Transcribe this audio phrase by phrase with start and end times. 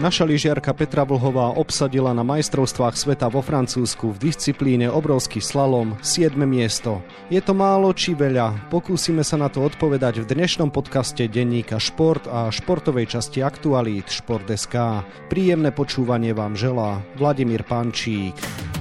[0.00, 6.40] Naša lyžiarka Petra Vlhová obsadila na majstrovstvách sveta vo Francúzsku v disciplíne obrovský slalom 7.
[6.48, 7.04] miesto.
[7.28, 8.72] Je to málo či veľa?
[8.72, 15.04] Pokúsime sa na to odpovedať v dnešnom podcaste denníka Šport a športovej časti Aktualít Šport.sk.
[15.28, 18.79] Príjemné počúvanie vám želá Vladimír Pančík.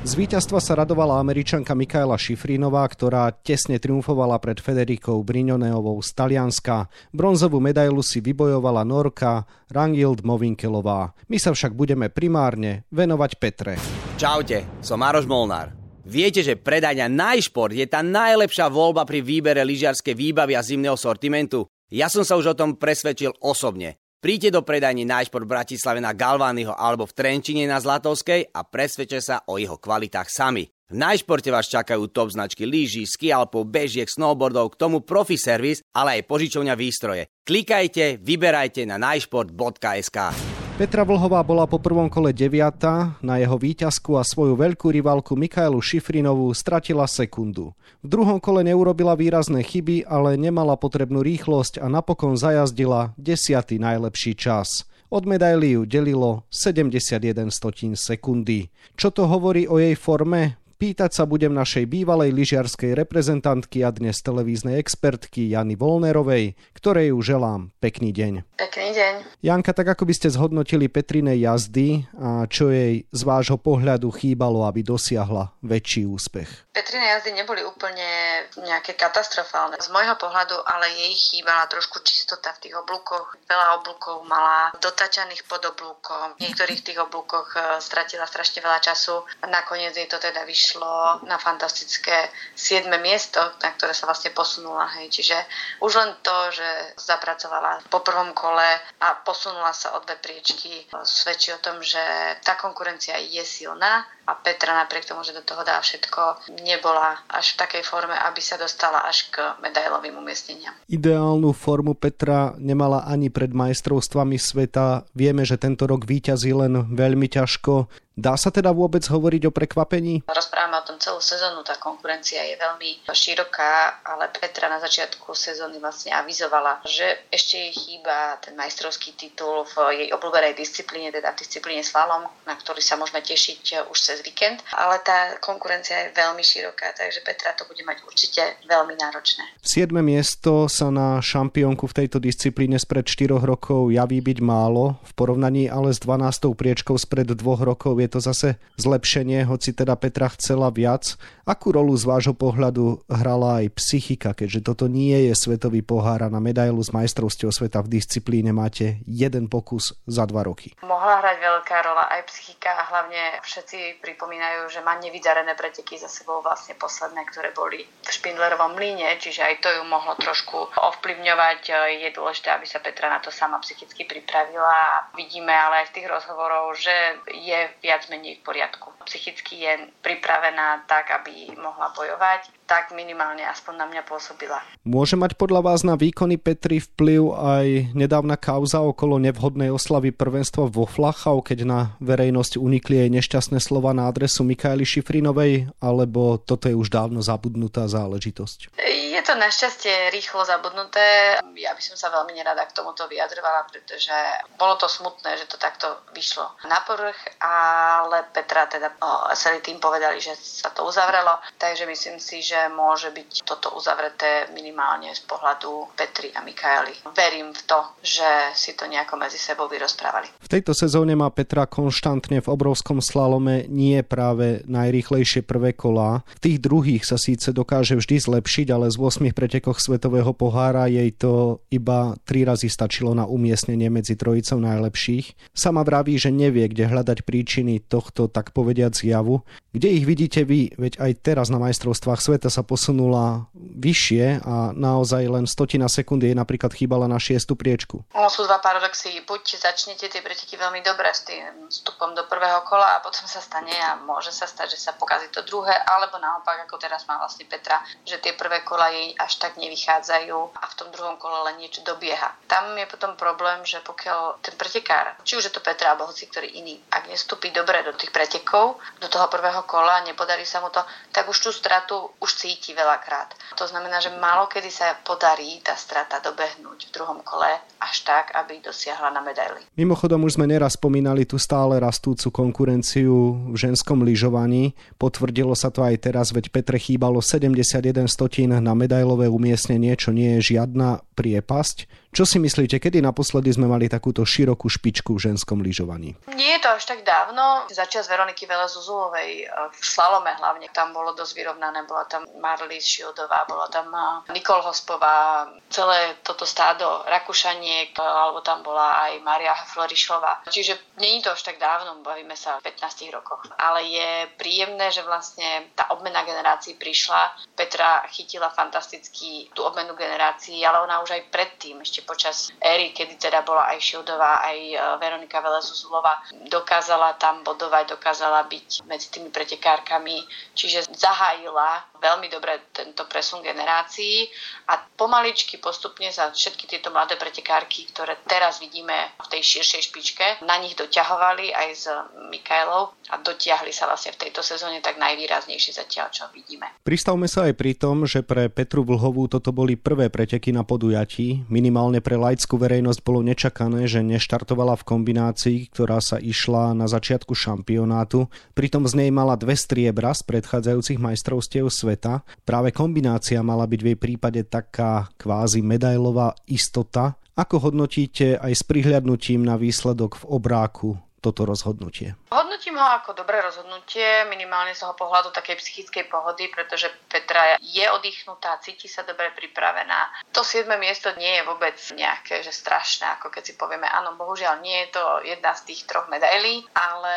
[0.00, 6.88] Z víťazstva sa radovala američanka Mikaela Šifrínová, ktorá tesne triumfovala pred Federikou Brignoneovou z Talianska.
[7.12, 11.12] Bronzovú medailu si vybojovala Norka Rangild Movinkelová.
[11.28, 13.76] My sa však budeme primárne venovať Petre.
[14.16, 15.76] Čaute, som Maroš Molnár.
[16.08, 21.68] Viete, že predajňa Najšport je tá najlepšia voľba pri výbere lyžiarskej výbavy a zimného sortimentu?
[21.92, 23.99] Ja som sa už o tom presvedčil osobne.
[24.20, 29.16] Príďte do predajní Najšport v Bratislave na Galványho alebo v Trenčine na Zlatovskej a presvedčte
[29.24, 30.68] sa o jeho kvalitách sami.
[30.92, 36.20] V Najšporte vás čakajú top značky lyží, skialpov, bežiek, snowboardov, k tomu profi servis, ale
[36.20, 37.32] aj požičovňa výstroje.
[37.48, 40.49] Klikajte, vyberajte na najšport.sk.
[40.80, 45.76] Petra Vlhová bola po prvom kole deviata, na jeho výťazku a svoju veľkú rivalku Michaelu
[45.76, 47.76] Šifrinovú stratila sekundu.
[48.00, 54.32] V druhom kole neurobila výrazné chyby, ale nemala potrebnú rýchlosť a napokon zajazdila desiatý najlepší
[54.40, 54.88] čas.
[55.12, 58.72] Od medaily ju delilo 71 stotín sekundy.
[58.96, 60.56] Čo to hovorí o jej forme?
[60.80, 67.20] Pýtať sa budem našej bývalej lyžiarskej reprezentantky a dnes televíznej expertky Jany Volnerovej, ktorej ju
[67.20, 68.56] želám pekný deň.
[68.56, 69.44] Pekný deň.
[69.44, 74.64] Janka, tak ako by ste zhodnotili Petrinej jazdy a čo jej z vášho pohľadu chýbalo,
[74.64, 76.48] aby dosiahla väčší úspech?
[76.72, 79.76] Petrine jazdy neboli úplne nejaké katastrofálne.
[79.84, 83.36] Z môjho pohľadu ale jej chýbala trošku čistota v tých oblúkoch.
[83.44, 86.40] Veľa oblúkov mala dotačaných pod oblúkom.
[86.40, 89.28] V niektorých tých oblúkoch eh, stratila strašne veľa času.
[89.44, 92.86] Nakoniec jej to teda vyšlo išlo na fantastické 7.
[93.02, 94.86] miesto, na ktoré sa vlastne posunula.
[95.02, 95.18] Hej.
[95.18, 95.36] Čiže
[95.82, 98.70] už len to, že zapracovala po prvom kole
[99.02, 101.98] a posunula sa o dve priečky, svedčí o tom, že
[102.46, 107.58] tá konkurencia je silná a Petra napriek tomu, že do toho dá všetko, nebola až
[107.58, 110.70] v takej forme, aby sa dostala až k medailovým umiestneniam.
[110.86, 115.02] Ideálnu formu Petra nemala ani pred majstrovstvami sveta.
[115.18, 117.90] Vieme, že tento rok víťazí len veľmi ťažko.
[118.20, 120.28] Dá sa teda vôbec hovoriť o prekvapení?
[120.28, 125.80] Rozprávame o tom celú sezónu, tá konkurencia je veľmi široká, ale Petra na začiatku sezóny
[125.80, 131.40] vlastne avizovala, že ešte jej chýba ten majstrovský titul v jej obľúbenej disciplíne, teda v
[131.40, 136.44] disciplíne slalom, na ktorý sa môžeme tešiť už cez víkend, ale tá konkurencia je veľmi
[136.44, 139.48] široká, takže Petra to bude mať určite veľmi náročné.
[139.64, 139.96] 7.
[140.04, 145.72] miesto sa na šampiónku v tejto disciplíne spred 4 rokov javí byť málo, v porovnaní
[145.72, 146.52] ale s 12.
[146.52, 151.14] priečkou spred 2 rokov je to zase zlepšenie, hoci teda Petra chcela viac.
[151.46, 156.30] Akú rolu z vášho pohľadu hrala aj psychika, keďže toto nie je svetový pohár a
[156.30, 160.74] na medailu z majstrovstiev sveta v disciplíne máte jeden pokus za dva roky?
[160.82, 166.06] Mohla hrať veľká rola aj psychika a hlavne všetci pripomínajú, že má nevydarené preteky za
[166.06, 171.60] sebou vlastne posledné, ktoré boli v Špindlerovom mlyne, čiže aj to ju mohlo trošku ovplyvňovať.
[171.98, 175.10] Je dôležité, aby sa Petra na to sama psychicky pripravila.
[175.18, 176.94] Vidíme ale aj z tých rozhovorov, že
[177.34, 178.88] je viac viac menej v poriadku.
[179.04, 184.62] Psychicky je pripravená tak, aby mohla bojovať, tak minimálne aspoň na mňa pôsobila.
[184.86, 187.66] Môže mať podľa vás na výkony Petri vplyv aj
[187.98, 193.90] nedávna kauza okolo nevhodnej oslavy prvenstva vo Flachau, keď na verejnosť unikli jej nešťastné slova
[193.90, 198.70] na adresu Mikaeli Šifrinovej, alebo toto je už dávno zabudnutá záležitosť?
[199.10, 201.36] Je to našťastie rýchlo zabudnuté.
[201.58, 204.14] Ja by som sa veľmi nerada k tomuto vyjadrovala, pretože
[204.54, 208.94] bolo to smutné, že to takto vyšlo na povrch, ale Petra teda
[209.34, 214.52] celý tým povedali, že sa to uzavrelo, takže myslím si, že môže byť toto uzavreté
[214.52, 216.92] minimálne z pohľadu Petri a Mikaeli.
[217.16, 220.28] Verím v to, že si to nejako medzi sebou vyrozprávali.
[220.42, 226.26] V tejto sezóne má Petra konštantne v obrovskom slalome nie práve najrýchlejšie prvé kolá.
[226.36, 231.08] V tých druhých sa síce dokáže vždy zlepšiť, ale z 8 pretekoch svetového pohára jej
[231.14, 235.54] to iba 3 razy stačilo na umiestnenie medzi trojicou najlepších.
[235.54, 239.46] Sama vraví, že nevie, kde hľadať príčiny tohto tak povediac zjavu.
[239.70, 240.74] Kde ich vidíte vy?
[240.74, 246.34] Veď aj teraz na majstrovstvách sveta sa posunula vyššie a naozaj len stotina sekundy jej
[246.34, 248.02] napríklad chýbala na šiestu priečku.
[248.10, 249.22] No sú dva paradoxy.
[249.22, 253.38] Buď začnete tie preteky veľmi dobre s tým vstupom do prvého kola a potom sa
[253.38, 257.22] stane a môže sa stať, že sa pokazí to druhé, alebo naopak, ako teraz má
[257.22, 261.46] vlastne Petra, že tie prvé kola jej až tak nevychádzajú a v tom druhom kole
[261.46, 262.34] len niečo dobieha.
[262.50, 266.26] Tam je potom problém, že pokiaľ ten pretekár, či už je to Petra alebo hoci
[266.26, 270.68] ktorý iný, ak nestúpi dobre do tých pretekov, do toho prvého kola, nepodarí sa mu
[270.68, 270.80] to,
[271.10, 273.32] tak už tú stratu už cíti veľakrát.
[273.56, 277.48] To znamená, že málo kedy sa podarí tá strata dobehnúť v druhom kole
[277.80, 279.64] až tak, aby dosiahla na medaily.
[279.76, 284.76] Mimochodom už sme neraz spomínali tú stále rastúcu konkurenciu v ženskom lyžovaní.
[285.00, 290.38] Potvrdilo sa to aj teraz, veď Petre chýbalo 71 stotín na medailové umiestnenie, čo nie
[290.38, 291.99] je žiadna priepasť.
[292.10, 296.18] Čo si myslíte, kedy naposledy sme mali takúto širokú špičku v ženskom lyžovaní?
[296.34, 297.70] Nie je to až tak dávno.
[297.70, 300.66] Začiat z Veroniky Velezuzulovej v slalome hlavne.
[300.74, 301.86] Tam bolo dosť vyrovnané.
[301.86, 303.94] Bola tam Marlies Šildová, bola tam
[304.34, 310.50] Nikol Hospová, celé toto stádo Rakúšaniek, alebo tam bola aj Maria Florišová.
[310.50, 313.46] Čiže je to až tak dávno, bavíme sa v 15 rokoch.
[313.54, 317.54] Ale je príjemné, že vlastne tá obmena generácií prišla.
[317.54, 322.96] Petra chytila fantasticky tú obmenu generácií, ale ona už aj predtým, ešte ešte počas éry,
[322.96, 329.12] kedy teda bola aj Šildová, aj e, Veronika Velezuzulova, dokázala tam bodovať, dokázala byť medzi
[329.12, 330.24] tými pretekárkami,
[330.56, 334.24] čiže zahájila veľmi dobre tento presun generácií
[334.72, 340.26] a pomaličky postupne sa všetky tieto mladé pretekárky, ktoré teraz vidíme v tej širšej špičke,
[340.48, 341.84] na nich doťahovali aj s
[342.32, 346.70] Mikaelou a dotiahli sa vlastne v tejto sezóne tak najvýraznejšie zatiaľ, čo vidíme.
[346.86, 351.42] Pristavme sa aj pri tom, že pre Petru Vlhovú toto boli prvé preteky na podujatí,
[351.50, 356.86] minimálne minimálne pre laickú verejnosť bolo nečakané, že neštartovala v kombinácii, ktorá sa išla na
[356.86, 358.30] začiatku šampionátu.
[358.54, 362.22] Pritom z nej mala dve striebra z predchádzajúcich majstrovstiev sveta.
[362.46, 367.18] Práve kombinácia mala byť v jej prípade taká kvázi medailová istota.
[367.34, 372.16] Ako hodnotíte aj s prihľadnutím na výsledok v obráku toto rozhodnutie?
[372.32, 377.84] Hodnotím ho ako dobré rozhodnutie, minimálne z toho pohľadu takej psychickej pohody, pretože Petra je
[377.92, 380.24] oddychnutá, cíti sa dobre pripravená.
[380.32, 380.64] To 7.
[380.80, 384.96] miesto nie je vôbec nejaké, že strašné, ako keď si povieme, áno, bohužiaľ nie je
[384.96, 387.14] to jedna z tých troch medailí, ale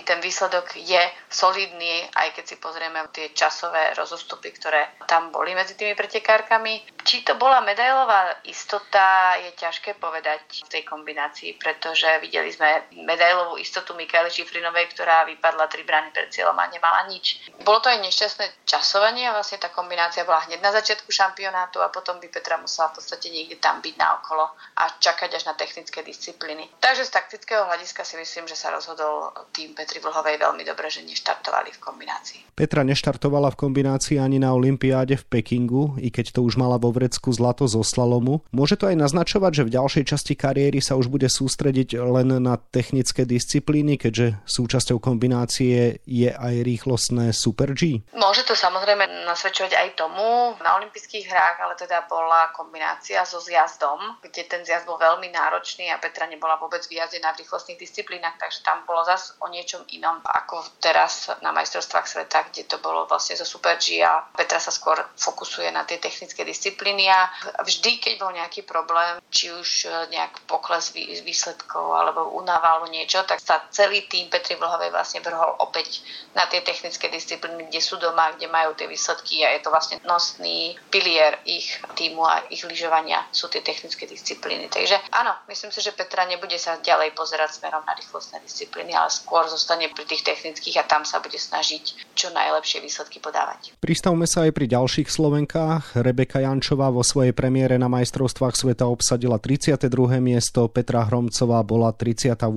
[0.00, 5.76] ten výsledok je solidný, aj keď si pozrieme tie časové rozostupy, ktoré tam boli medzi
[5.76, 7.04] tými pretekárkami.
[7.04, 13.41] Či to bola medailová istota, je ťažké povedať v tej kombinácii, pretože videli sme medailovú
[13.42, 17.42] cieľovú istotu Mikaeli Šifrinovej, ktorá vypadla tri brány pred cieľom a nemala nič.
[17.66, 21.90] Bolo to aj nešťastné časovanie a vlastne tá kombinácia bola hneď na začiatku šampionátu a
[21.90, 24.46] potom by Petra musela v podstate niekde tam byť na okolo
[24.78, 26.70] a čakať až na technické disciplíny.
[26.78, 31.02] Takže z taktického hľadiska si myslím, že sa rozhodol tým Petri Vlhovej veľmi dobre, že
[31.02, 32.54] neštartovali v kombinácii.
[32.54, 36.94] Petra neštartovala v kombinácii ani na Olympiáde v Pekingu, i keď to už mala vo
[36.94, 38.46] vrecku zlato zo slalomu.
[38.54, 42.54] Môže to aj naznačovať, že v ďalšej časti kariéry sa už bude sústrediť len na
[42.60, 48.04] technické disciplíny, keďže súčasťou kombinácie je aj rýchlostné Super G?
[48.12, 50.52] Môže to samozrejme nasvedčovať aj tomu.
[50.60, 55.88] Na olympijských hrách ale teda bola kombinácia so zjazdom, kde ten zjazd bol veľmi náročný
[55.88, 60.20] a Petra nebola vôbec vyjazdená v rýchlostných disciplínach, takže tam bolo zase o niečom inom
[60.26, 64.74] ako teraz na majstrovstvách sveta, kde to bolo vlastne zo Super G a Petra sa
[64.74, 67.30] skôr fokusuje na tie technické disciplíny a
[67.62, 70.92] vždy, keď bol nejaký problém, či už nejak pokles
[71.22, 76.02] výsledkov alebo únava alebo niečo, tak sa celý tým Petri Vlhovej vlastne vrhol opäť
[76.32, 80.00] na tie technické disciplíny, kde sú doma, kde majú tie výsledky a je to vlastne
[80.04, 84.68] nosný pilier ich týmu a ich lyžovania sú tie technické disciplíny.
[84.72, 89.12] Takže áno, myslím si, že Petra nebude sa ďalej pozerať smerom na rýchlostné disciplíny, ale
[89.12, 93.76] skôr zostane pri tých technických a tam sa bude snažiť čo najlepšie výsledky podávať.
[93.78, 96.00] Pristavme sa aj pri ďalších Slovenkách.
[96.00, 99.88] Rebeka Jančová vo svojej premiére na majstrovstvách sveta obsadila 32.
[100.22, 102.48] miesto, Petra Hromcová bola 38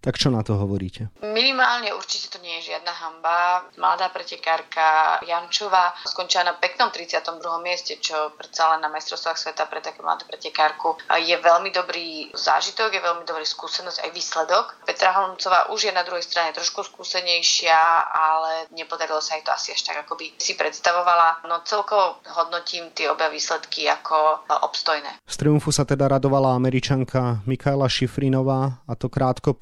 [0.00, 1.10] tak čo na to hovoríte?
[1.22, 3.66] Minimálne určite to nie je žiadna hamba.
[3.78, 7.38] Mladá pretekárka Jančová skončila na peknom 32.
[7.62, 12.94] mieste, čo predsa len na majstrovstvách sveta pre také mladú pretekárku je veľmi dobrý zážitok,
[12.94, 14.64] je veľmi dobrý skúsenosť aj výsledok.
[14.86, 17.78] Petra Holmcová už je na druhej strane trošku skúsenejšia,
[18.10, 21.46] ale nepodarilo sa jej to asi až tak, ako by si predstavovala.
[21.46, 25.22] No celkovo hodnotím tie obe výsledky ako obstojné.
[25.26, 29.54] Z triumfu sa teda radovala američanka Mikaela Šifrinová a to krátko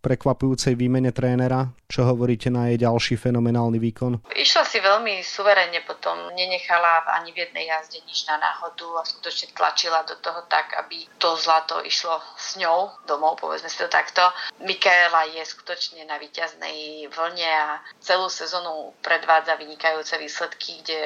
[0.00, 1.68] prekvapujúcej výmene trénera.
[1.90, 4.22] Čo hovoríte na jej ďalší fenomenálny výkon?
[4.30, 9.50] Išla si veľmi suverenne potom, nenechala ani v jednej jazde nič na náhodu a skutočne
[9.58, 14.22] tlačila do toho tak, aby to zlato išlo s ňou domov, povedzme si to takto.
[14.62, 21.02] Mikaela je skutočne na výťaznej vlne a celú sezónu predvádza vynikajúce výsledky, kde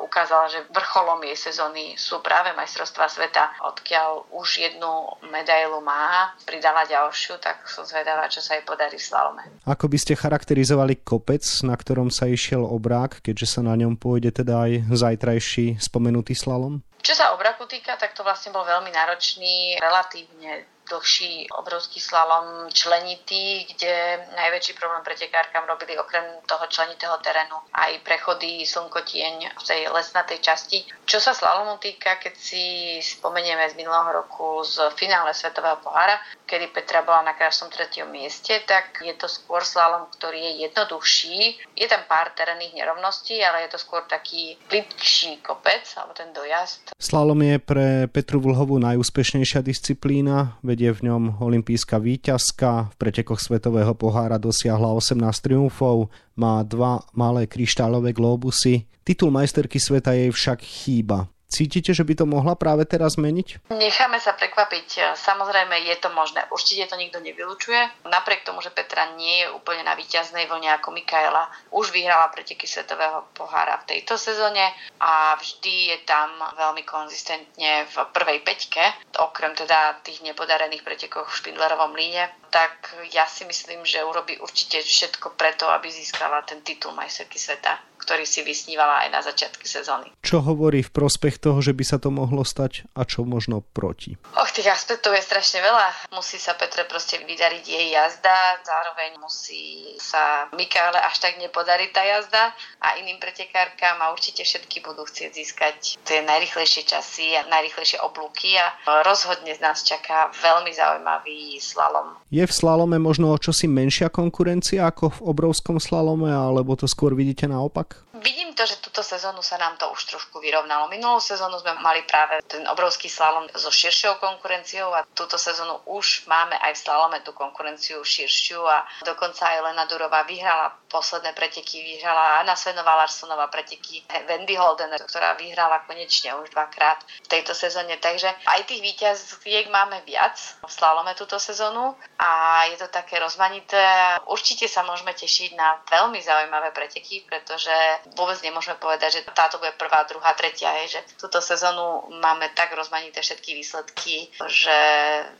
[0.00, 6.88] ukázala, že vrcholom jej sezóny sú práve majstrovstvá sveta, odkiaľ už jednu medailu má, pridala
[6.88, 9.44] ďalšiu, tak som zvedavá, čo sa jej podarí v slalome.
[9.68, 14.30] Ako by ste charakterizovali kopec, na ktorom sa išiel obrák, keďže sa na ňom pôjde
[14.30, 16.78] teda aj zajtrajší spomenutý slalom?
[17.02, 23.66] Čo sa obraku týka, tak to vlastne bol veľmi náročný, relatívne dlhší obrovský slalom členitý,
[23.74, 30.38] kde najväčší problém pretekárkam robili okrem toho členitého terénu aj prechody slnkotieň v tej lesnatej
[30.40, 30.78] časti.
[31.06, 32.64] Čo sa slalomu týka, keď si
[33.02, 38.62] spomenieme z minulého roku z finále Svetového pohára, kedy Petra bola na krásnom tretiom mieste,
[38.66, 41.38] tak je to skôr slalom, ktorý je jednoduchší.
[41.74, 46.94] Je tam pár terénnych nerovností, ale je to skôr taký plitkší kopec, alebo ten dojazd.
[46.98, 53.96] Slalom je pre Petru Vlhovú najúspešnejšia disciplína, vedie v ňom olimpijská výťazka, v pretekoch Svetového
[53.96, 58.84] pohára dosiahla 18 triumfov, má dva malé kryštálové globusy.
[59.00, 61.32] Titul majsterky sveta jej však chýba.
[61.46, 63.70] Cítite, že by to mohla práve teraz zmeniť?
[63.70, 65.14] Necháme sa prekvapiť.
[65.14, 66.42] Samozrejme, je to možné.
[66.50, 68.02] Určite to nikto nevylučuje.
[68.10, 72.66] Napriek tomu, že Petra nie je úplne na víťaznej vlne ako Mikaela, už vyhrala preteky
[72.66, 78.82] Svetového pohára v tejto sezóne a vždy je tam veľmi konzistentne v prvej peťke,
[79.22, 82.26] okrem teda tých nepodarených pretekov v Špindlerovom líne
[82.56, 87.76] tak ja si myslím, že urobí určite všetko preto, aby získala ten titul majsterky sveta,
[88.06, 90.14] ktorý si vysnívala aj na začiatky sezóny.
[90.22, 94.14] Čo hovorí v prospech toho, že by sa to mohlo stať a čo možno proti?
[94.38, 96.08] Och, tých aspektov je strašne veľa.
[96.16, 102.00] Musí sa Petre proste vydariť jej jazda, zároveň musí sa Mikále až tak nepodariť tá
[102.06, 108.00] jazda a iným pretekárkam a určite všetky budú chcieť získať tie najrychlejšie časy a najrychlejšie
[108.00, 108.72] oblúky a
[109.04, 112.16] rozhodne z nás čaká veľmi zaujímavý slalom.
[112.32, 117.12] Je v slalome možno o čosi menšia konkurencia ako v obrovskom slalome, alebo to skôr
[117.12, 117.95] vidíte naopak?
[118.16, 120.88] Vidím to, že túto sezónu sa nám to už trošku vyrovnalo.
[120.88, 126.24] Minulú sezónu sme mali práve ten obrovský slalom so širšou konkurenciou a túto sezónu už
[126.24, 131.84] máme aj v slalome tú konkurenciu širšiu a dokonca aj Lena Durová vyhrala posledné preteky,
[131.84, 138.00] vyhrala Anna Svenová Larsonová preteky, Wendy Holden, ktorá vyhrala konečne už dvakrát v tejto sezóne.
[138.00, 144.16] Takže aj tých víťaziek máme viac v slalome túto sezónu a je to také rozmanité.
[144.24, 147.76] Určite sa môžeme tešiť na veľmi zaujímavé preteky, pretože
[148.16, 152.72] vôbec nemôžeme povedať, že táto bude prvá, druhá, tretia, je, že túto sezónu máme tak
[152.72, 154.76] rozmanité všetky výsledky, že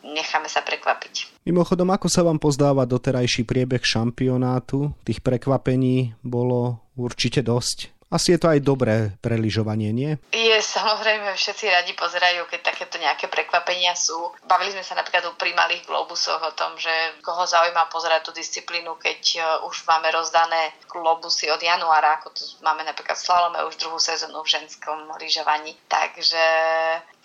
[0.05, 1.47] necháme sa prekvapiť.
[1.49, 4.93] Mimochodom, ako sa vám pozdáva doterajší priebeh šampionátu?
[5.07, 7.96] Tých prekvapení bolo určite dosť.
[8.17, 10.17] Asi je to aj dobré pre lyžovanie, nie?
[10.33, 14.17] Je, samozrejme, všetci radi pozerajú, keď takéto nejaké prekvapenia sú.
[14.49, 16.89] Bavili sme sa napríklad pri malých globusoch o tom, že
[17.21, 22.43] koho zaujíma pozerať tú disciplínu, keď e, už máme rozdané globusy od januára, ako tu
[22.65, 25.77] máme napríklad slalome už druhú sezónu v ženskom lyžovaní.
[25.85, 26.41] Takže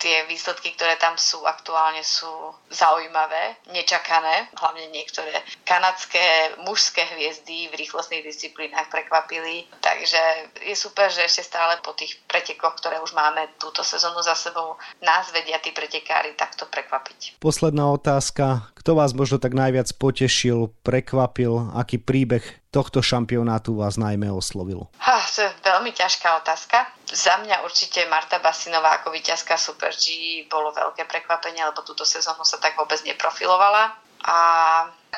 [0.02, 2.26] tie výsledky, ktoré tam sú aktuálne sú
[2.74, 4.50] zaujímavé, nečakané.
[4.58, 5.30] Hlavne niektoré
[5.62, 9.70] kanadské mužské hviezdy v rýchlostných disciplínach prekvapili.
[9.78, 10.18] Takže
[10.66, 14.74] je super, že ešte stále po tých pretekoch, ktoré už máme túto sezónu za sebou,
[14.98, 17.38] nás vedia tí pretekári takto prekvapiť.
[17.38, 18.74] Posledná otázka.
[18.74, 21.70] Kto vás možno tak najviac potešil, prekvapil?
[21.78, 24.88] Aký príbeh tohto šampionátu vás najmä oslovil?
[25.04, 26.88] Ha, to je veľmi ťažká otázka.
[27.12, 32.48] Za mňa určite Marta Basinová ako víťazka Super G bolo veľké prekvapenie, lebo túto sezónu
[32.48, 33.92] sa tak vôbec neprofilovala.
[34.24, 34.38] A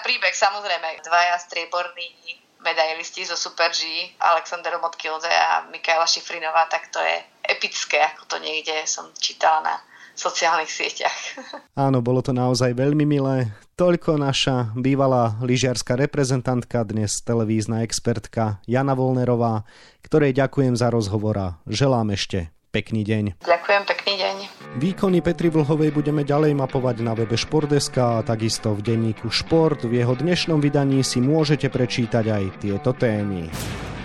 [0.03, 6.99] príbeh samozrejme, dvaja strieborní medailisti zo Super G, Alexander Motkilde a Mikaela Šifrinová, tak to
[6.99, 9.75] je epické, ako to niekde som čítala na
[10.15, 11.19] sociálnych sieťach.
[11.87, 13.53] Áno, bolo to naozaj veľmi milé.
[13.75, 19.67] Toľko naša bývalá lyžiarská reprezentantka, dnes televízna expertka Jana Volnerová,
[20.07, 23.39] ktorej ďakujem za rozhovor a želám ešte pekný deň.
[23.39, 24.37] Ďakujem, pekný deň.
[24.83, 29.87] Výkony Petri Vlhovej budeme ďalej mapovať na webe Športdeska a takisto v denníku Šport.
[29.87, 33.47] V jeho dnešnom vydaní si môžete prečítať aj tieto témy.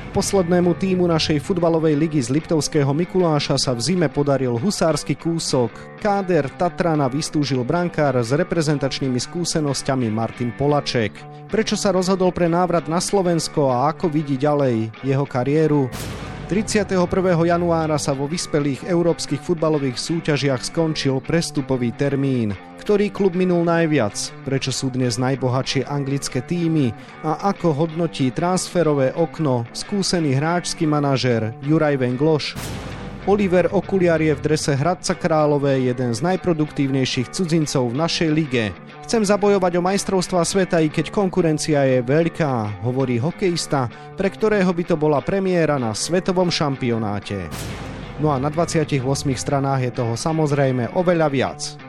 [0.10, 5.70] Poslednému týmu našej futbalovej ligy z Liptovského Mikuláša sa v zime podaril husársky kúsok.
[6.02, 11.14] Káder Tatrana vystúžil brankár s reprezentačnými skúsenosťami Martin Polaček.
[11.46, 15.94] Prečo sa rozhodol pre návrat na Slovensko a ako vidí ďalej jeho kariéru?
[16.50, 16.98] 31.
[17.46, 22.58] januára sa vo vyspelých európskych futbalových súťažiach skončil prestupový termín.
[22.90, 24.18] Ktorý klub minul najviac?
[24.50, 26.90] Prečo sú dnes najbohatšie anglické týmy?
[27.22, 32.58] A ako hodnotí transferové okno skúsený hráčsky manažér Juraj Vengloš?
[33.30, 38.74] Oliver Okuliar je v drese Hradca Králové jeden z najproduktívnejších cudzincov v našej lige.
[39.06, 43.86] Chcem zabojovať o majstrovstva sveta, i keď konkurencia je veľká, hovorí hokejista,
[44.18, 47.54] pre ktorého by to bola premiéra na svetovom šampionáte.
[48.18, 48.98] No a na 28
[49.38, 51.89] stranách je toho samozrejme oveľa viac.